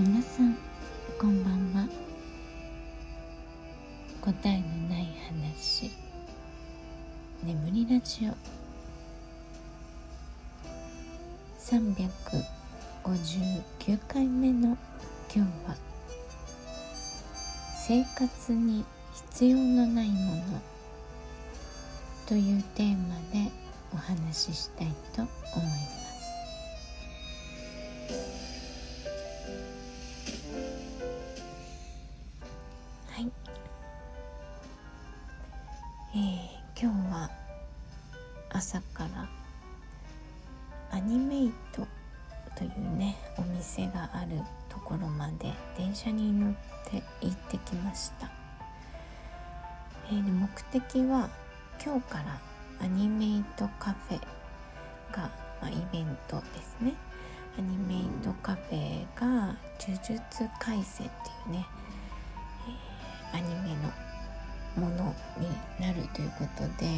[0.00, 0.56] 皆さん
[1.18, 1.86] こんばんは。
[4.22, 5.90] 答えのない話。
[7.42, 8.32] 眠りラジオ。
[11.58, 14.78] 359回目の
[15.30, 15.76] 今日は
[17.86, 18.86] 生活に
[19.32, 20.62] 必要のないもの。
[22.26, 23.50] というテーマで
[23.92, 25.30] お話ししたいと思いま
[25.90, 25.99] す。
[36.12, 36.20] えー、
[36.76, 37.30] 今日は
[38.48, 39.28] 朝から
[40.90, 41.86] アニメイト
[42.56, 46.54] というねお店があるところまで電車に乗っ
[46.90, 48.28] て行ってきました、
[50.08, 51.30] えー、で目的は
[51.80, 52.40] 今日から
[52.82, 54.20] アニメイトカフェ
[55.12, 55.30] が、
[55.62, 56.94] まあ、イベントですね。
[57.56, 60.22] アニメイトカフェが呪術
[60.60, 61.66] 廻戦っていうね、
[63.32, 64.09] えー、アニメの
[64.76, 65.48] ものに
[65.80, 66.88] なるということで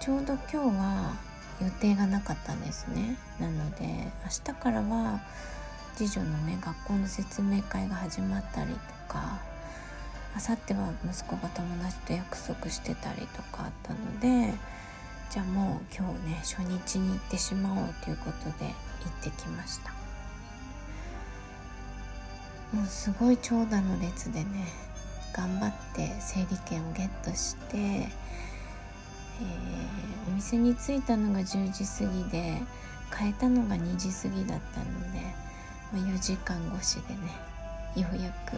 [0.00, 1.16] ちょうど今日は
[1.60, 3.18] 予定がなかったんですね。
[3.40, 5.20] なので明日からは
[5.96, 8.78] 次女のね学校の説明会が始まったりと
[9.12, 9.40] か
[10.36, 14.54] あさっては息子が友達と約束してたりとかあったので
[15.30, 19.92] じゃあもう今日ね初日に行ってしまおうということで行ってきました。
[22.72, 24.66] もうすごい長蛇の列でね
[25.32, 32.62] 頑張って整理券をゲットして、えー、お店に着いたのが10時過ぎで
[33.16, 35.20] 変えたのが2時過ぎだったので、
[35.92, 37.48] まあ、4時間越しでね
[37.96, 38.56] ようやく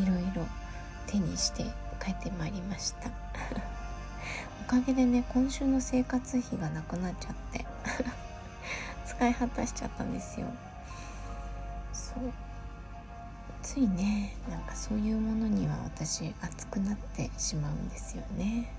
[0.00, 0.46] いろいろ
[1.06, 1.64] 手にして
[2.02, 3.10] 帰ってまいりました。
[4.66, 7.66] おかげでね今週の生活費がなくなっちゃって
[9.04, 10.46] 使い果たしちゃったんですよ。
[11.92, 12.49] そう。
[13.62, 18.72] ついねなんかそういうものには私熱くなってしまうんですよね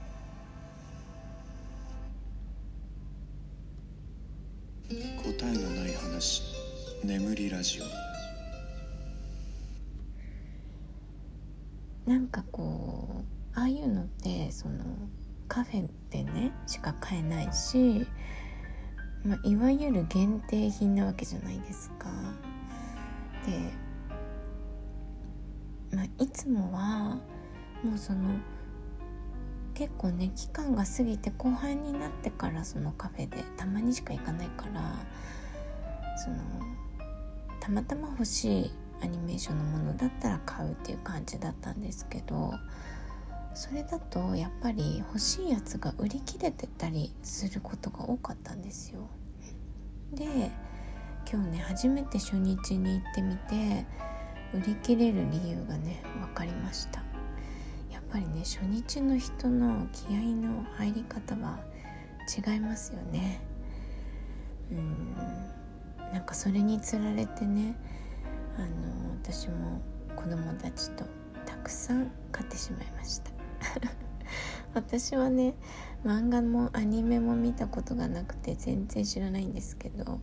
[4.89, 6.41] 答えのない話
[7.03, 8.11] 眠りラジオ
[12.09, 13.23] なんかこ
[13.55, 14.83] うああいうのってその
[15.47, 18.05] カフェでねしか買えないし、
[19.23, 22.09] まあ、いわゆる限定品なわけじゃないですか。
[23.45, 23.71] で、
[25.93, 27.19] まあ、いつもは
[27.83, 28.19] もうその
[29.73, 34.95] 結構ね期間が過ぎて後半になってからそのカフェでたまにしか行かないから
[36.17, 36.37] その
[37.59, 42.53] たまたま欲しいアニメーションのものだったら買うっていう感じだったんですけど
[43.53, 49.09] それだとやっぱり欲しいやつが売り切れてたりすることが多かったんですよ。
[50.13, 50.25] で
[51.31, 53.85] 今日ね初めて初日に行ってみて
[54.53, 57.01] 売り切れる理由がね分かりました。
[57.91, 61.59] やっぱりね初日の人の気合の入り方は
[62.37, 63.41] 違いますよね。
[64.71, 65.41] うん。
[66.11, 67.75] なんかそれにつられてね
[68.57, 69.81] あの私も
[70.15, 71.05] 子供たちと
[71.45, 73.31] たくさん買ってしまいました。
[74.73, 75.55] 私はね
[76.03, 80.19] 漫画もアニメも見たことがなくて全然知らないんですけど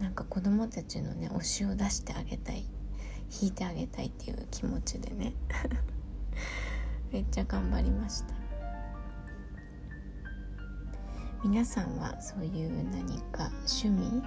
[0.00, 2.64] なんか子供たちのね推しを出してあげたい。
[3.40, 5.34] 引いてあげたいっていう気持ちでね。
[7.12, 8.34] めっちゃ頑張りました。
[11.44, 14.22] 皆さんはそういう何か趣味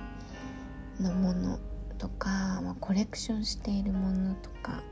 [0.99, 1.59] のもの
[1.97, 4.83] とか、まあ、コレクションしているものとか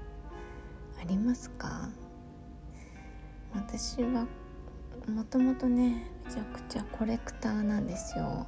[1.00, 1.90] ありますか？
[3.54, 4.28] 私は
[5.08, 8.48] もともとねめちゃくちゃコレクターなんですよ。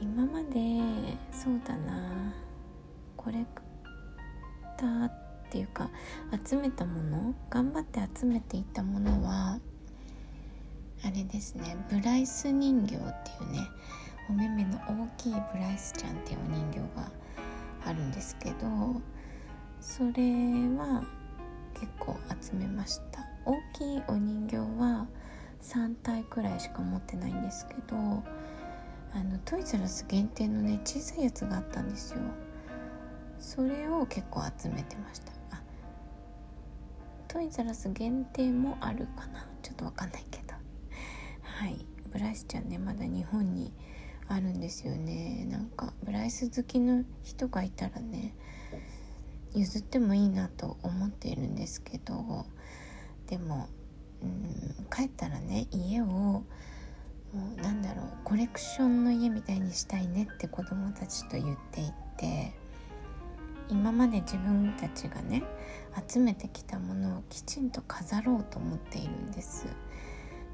[0.00, 2.32] 今までそうだな。
[3.20, 3.60] コレク
[4.78, 5.12] ターっ
[5.50, 5.90] ていうか
[6.42, 9.60] 集めたもの頑張って集めていたものは
[11.04, 13.68] あれですねブライス人形っていうね
[14.30, 17.12] お目目の大きいブライスちゃんっていうお人形が
[17.84, 18.56] あるんですけど
[19.82, 20.22] それ
[20.78, 21.04] は
[21.74, 23.26] 結構集めました。
[23.44, 25.06] 大きいお人形は
[25.60, 32.20] 3体くらいしか持ってないんですけどあのトイザラス限定のね小さいやつがあったんですよ。
[33.40, 35.32] それを結構集めてました。
[35.50, 35.62] あ
[37.26, 39.46] トイザラス限定もあるかな。
[39.62, 40.54] ちょっとわかんないけど。
[41.42, 41.84] はい。
[42.12, 43.72] ブライスちゃんねまだ日本に
[44.28, 45.46] あるんですよね。
[45.50, 48.34] なんかブライス好きの人がいたらね
[49.54, 52.46] 譲ってもいいなと思っているんですけど。
[53.26, 53.68] でも
[54.22, 56.44] うん帰ったらね家をも
[57.32, 62.59] うなんだろうコレクションの家みたいにしたいねって子供たちと言っていて。
[63.70, 65.44] 今まで自分たちがね
[66.08, 69.66] 集めてきたものをきちんと飾ろうと思っているんです。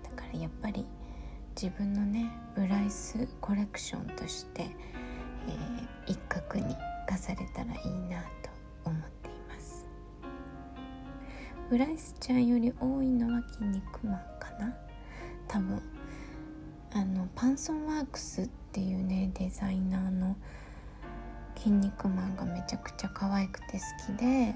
[0.03, 0.85] だからやっぱり
[1.61, 4.69] 自分のねブライスコレクションとして、
[5.49, 6.77] えー、一角に
[7.09, 8.51] 飾れたらいいなと
[8.85, 9.87] 思っています。
[11.71, 14.77] ブライスちゃんより多いのは「筋肉マン」かな？
[15.49, 15.83] 多分
[16.93, 20.37] あのパンソンワークスっていうねデザイナーの
[21.57, 24.55] 「筋肉マン」がめちゃくちゃ可愛くて好きで、え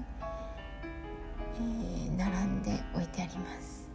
[1.59, 3.89] ー、並んで置いてあります。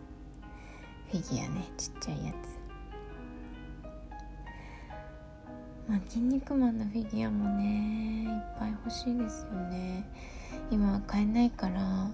[1.11, 2.59] フィギュアねちっちゃいやつ。
[5.89, 10.05] まあ、筋肉マンのフィギュアもねいっぱい欲しいですよね。
[10.71, 12.11] 今は買えないから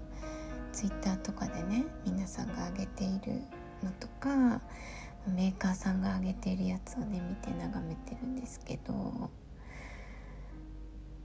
[0.73, 3.41] ツイッターとかでね皆さんが上げている
[3.83, 4.61] のとか
[5.27, 9.42] メーカーさんが上げているやつをね見て眺めてるんですけど。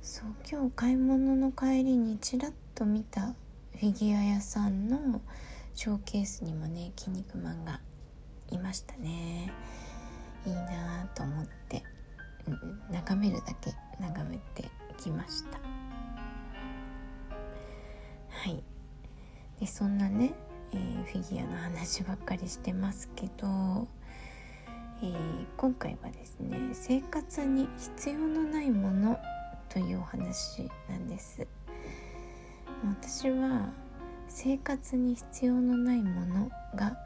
[0.01, 3.33] そう今日買い物の帰りにちらっと見た
[3.79, 5.21] フィギュア屋さんの
[5.75, 7.79] ショーケースにもね「筋肉マン」が
[8.49, 9.51] いましたね。
[10.45, 11.83] いいなと思って。
[12.47, 15.59] うん眺めるだけ眺めてきました。
[18.29, 18.63] はい。
[19.59, 20.33] でそんなね、
[20.71, 23.87] えー、フィギュアの話ばっかりしてますけど、
[25.01, 29.19] えー、今回はですね生活に必要のないもの
[29.69, 31.45] というお話なんです
[32.83, 33.69] 私は
[34.27, 36.97] 生活に必要のないものが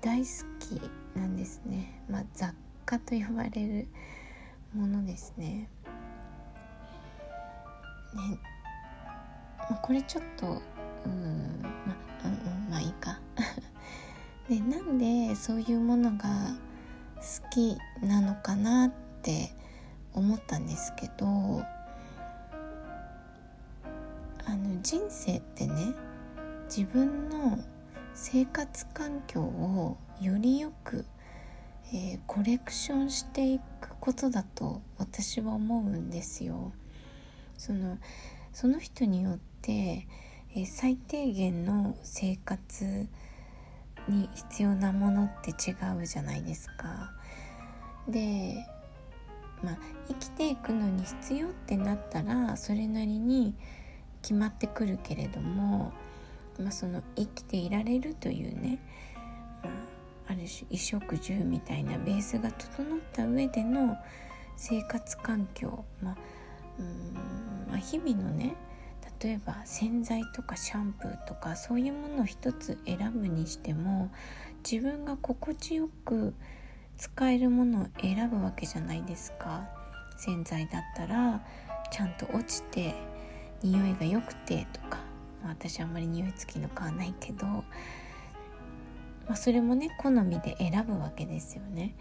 [0.00, 0.26] 大好
[0.58, 0.80] き
[1.18, 2.54] なんですね、まあ、雑
[2.84, 3.88] 貨と呼ばれる
[4.74, 5.68] ものですね。
[8.14, 8.38] ね、
[9.70, 10.62] まあ、これちょっと
[11.06, 11.94] うんま
[12.24, 12.28] あう
[12.68, 13.18] んまあいいか。
[14.48, 16.28] でなんでそういうものが
[17.16, 18.90] 好きなのかなっ
[19.22, 19.50] て
[20.12, 21.64] 思ったんですけど
[24.46, 25.94] あの人生ってね
[26.74, 27.58] 自分の
[28.14, 31.04] 生活環境をよりよく
[31.92, 36.72] えー、コレクションしていくことだと私は思うんですよ。
[37.56, 37.98] その
[38.52, 40.08] その人によって、
[40.54, 43.08] えー、最低限の生活
[44.08, 47.12] に必要なものって違うじゃないですか。
[48.08, 48.66] で
[49.62, 49.78] まあ
[50.08, 53.54] 生きていくのに必要ってなったらそれなりに
[54.26, 55.92] 決まってくるけれども、
[56.58, 58.80] まあ、その生きていられるというね、
[59.62, 59.96] まあ
[60.28, 63.96] ある種衣食住みたいなベースが整った上での
[64.56, 66.16] 生活環境、まあ、
[66.80, 68.56] うんまあ、日々のね
[69.22, 74.10] 例えば洗剤とかシャンプーとかそういうものを一つ選ぶにしても
[74.68, 76.34] 自分が心地よく
[76.98, 79.68] 使えるものを選ぶわけじゃないですか。
[80.16, 81.44] 洗剤だったら
[81.92, 82.94] ちゃんと落ちて
[83.62, 84.98] 匂いが良くてとか、
[85.42, 87.46] まあ、私あんまり匂い付きの買わないけど
[89.26, 91.94] まあ、それもね好みで選ぶわけですよね。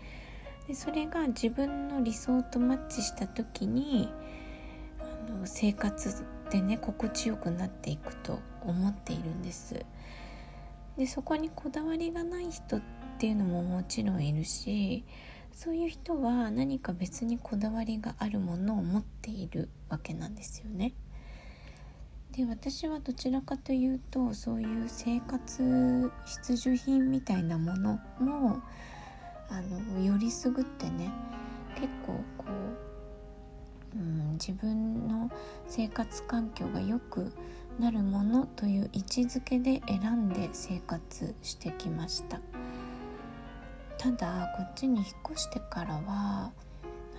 [0.68, 4.10] でそれが自分の理想とマッチした時に
[5.00, 9.86] あの生活でね心地よくなっていくと思っているんです。
[10.98, 12.82] でそこにこだわりがない人っ
[13.18, 15.04] ていうのももちろんいるし
[15.52, 20.94] そういう人は何か別にこだわりがあるものを持っているわけなんですよね。
[22.36, 28.60] で私はどちらかというとそういう生活必需品みたいなものも
[29.50, 31.10] あのよりすぐってね
[31.76, 32.46] 結構こ
[33.96, 35.32] う、うん、自分の
[35.68, 37.32] 生活環境が良く
[37.80, 42.42] なるものという位置づけで選んで生活してきました。
[43.98, 46.52] ただこっちに引っ越してからは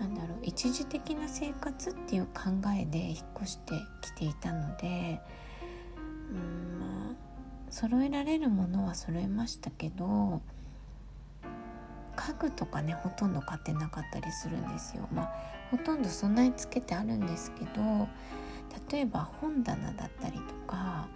[0.00, 3.72] なんだろう一時的な生活っていう考えで引っ越して
[4.02, 5.20] きていたので
[6.30, 7.14] うんまあ
[7.70, 10.42] 揃えられるものは揃えましたけど
[12.14, 15.06] 家具とかねほとんど買ってなかったりするんですよ。
[15.12, 15.32] まあ
[15.70, 18.08] ほとんど備え付けてあるんですけど
[18.90, 21.08] 例えば本棚だったりとか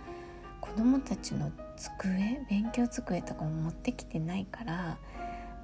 [0.61, 4.99] 子供たちの机勉強机とかも持ってきてないから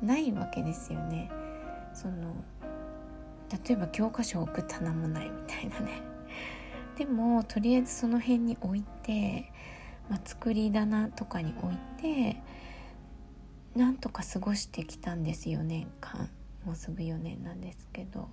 [0.03, 1.31] ないわけですよね。
[1.93, 2.35] その
[3.51, 6.03] 例えば教科書を置く棚もないみたいなね。
[6.97, 9.53] でもとりあえずその辺に置いて、
[10.09, 12.41] まあ、作り棚とかに置いて
[13.75, 16.31] なんとか過ごしてきたんです4年間
[16.65, 18.29] もうすぐ4年なんですけど。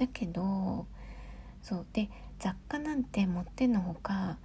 [0.00, 0.86] だけど
[1.62, 4.38] そうで雑貨なんて持ってのほか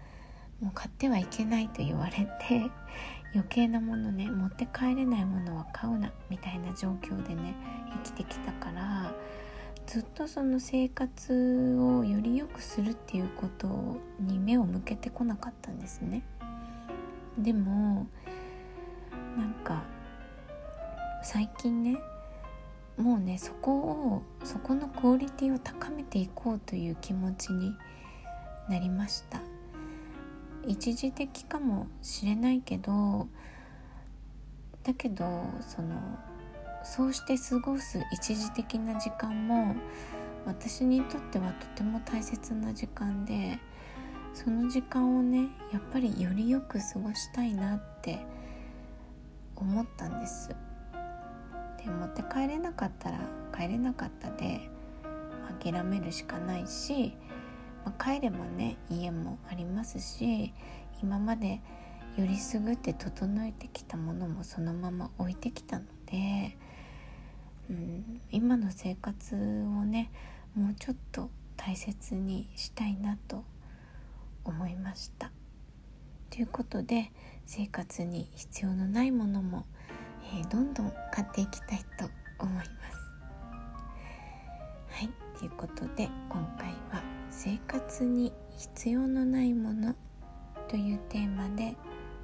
[0.62, 2.70] もう買ってはいけないと言われて
[3.36, 7.54] 余計なものね持って帰れないものは買うなみたいな状況でね
[8.04, 9.14] 生きてきたから
[9.86, 16.24] ずっとその生活をより良くするっていうことに目を向けてこなかったんですね。
[17.38, 18.08] でも
[19.38, 19.84] なんか
[21.22, 21.98] 最近ね
[22.98, 27.74] もうねそこをそこのクオリティを高めていこうという気持ちに
[28.70, 29.42] なりました。
[30.68, 33.28] 一時的かもしれないけど
[34.84, 35.26] だけど
[35.62, 35.96] その
[36.84, 39.76] そうして過ごす一時的な時間も
[40.46, 43.60] 私にとってはとても大切な時間で
[44.34, 48.20] その時間をねやっぱりよりよく過ごしたいなって
[49.56, 50.50] 思ったんです。
[50.50, 53.20] で持って帰れなかったら
[53.56, 54.70] 帰れなかったで
[55.64, 57.16] 諦めるしかないし、
[57.86, 60.54] まあ、帰ればね家もありますし
[61.02, 61.62] 今まで
[62.18, 66.58] よりすぐって整えてきたものもそのまま置いてきたので
[67.70, 69.40] うん、今の生活を
[69.86, 70.12] ね
[70.56, 73.44] もうちょっと大切にしたいなと
[74.44, 75.32] 思いました。
[76.30, 77.12] ということで
[77.46, 79.66] 生活に必要のないものも、
[80.38, 82.70] えー、どんどん買っていきたいと思います。
[84.90, 87.04] はいということで今回は
[87.38, 89.94] 「生活に必要のないもの」
[90.70, 91.76] というテーマで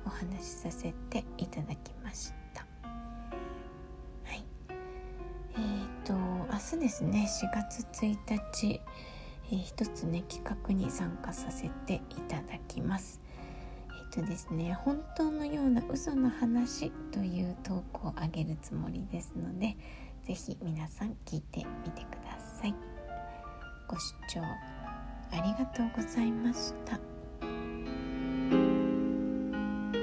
[0.05, 2.65] お話しさせていただきました。
[5.53, 8.17] えーと明日ですね4月1
[8.53, 8.81] 日、
[9.51, 11.99] えー、一つね企画に参加させてい
[12.29, 13.21] ただきます。
[13.89, 19.75] えっ、ー、とですね本当のような嘘の話という投稿をあげるつもりですので
[20.23, 22.73] 是非皆さん聞いてみてください。
[23.89, 24.41] ご視聴
[25.31, 27.10] ありがとうございました。